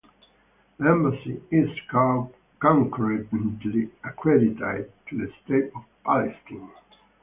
[0.79, 1.69] The embassy is
[2.59, 6.71] concurrently accredited to the State of Palestine.